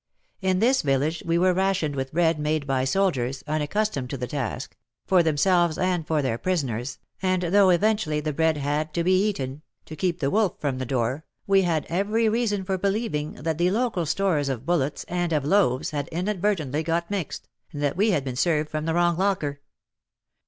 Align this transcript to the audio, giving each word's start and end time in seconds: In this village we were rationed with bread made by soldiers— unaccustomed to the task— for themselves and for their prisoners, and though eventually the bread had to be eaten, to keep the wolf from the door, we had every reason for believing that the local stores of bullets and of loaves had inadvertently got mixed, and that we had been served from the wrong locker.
In 0.41 0.57
this 0.57 0.81
village 0.81 1.21
we 1.27 1.37
were 1.37 1.53
rationed 1.53 1.95
with 1.95 2.11
bread 2.11 2.39
made 2.39 2.65
by 2.65 2.85
soldiers— 2.85 3.43
unaccustomed 3.47 4.09
to 4.09 4.17
the 4.17 4.25
task— 4.25 4.75
for 5.05 5.21
themselves 5.21 5.77
and 5.77 6.07
for 6.07 6.23
their 6.23 6.39
prisoners, 6.39 6.97
and 7.21 7.43
though 7.43 7.69
eventually 7.69 8.19
the 8.19 8.33
bread 8.33 8.57
had 8.57 8.95
to 8.95 9.03
be 9.03 9.23
eaten, 9.27 9.61
to 9.85 9.95
keep 9.95 10.19
the 10.19 10.31
wolf 10.31 10.59
from 10.59 10.79
the 10.79 10.87
door, 10.87 11.23
we 11.45 11.61
had 11.61 11.85
every 11.87 12.27
reason 12.27 12.63
for 12.63 12.79
believing 12.79 13.33
that 13.33 13.59
the 13.59 13.69
local 13.69 14.07
stores 14.07 14.49
of 14.49 14.65
bullets 14.65 15.03
and 15.03 15.31
of 15.31 15.45
loaves 15.45 15.91
had 15.91 16.07
inadvertently 16.07 16.81
got 16.81 17.11
mixed, 17.11 17.47
and 17.71 17.83
that 17.83 17.95
we 17.95 18.09
had 18.09 18.23
been 18.23 18.35
served 18.35 18.71
from 18.71 18.85
the 18.85 18.95
wrong 18.95 19.15
locker. 19.17 19.61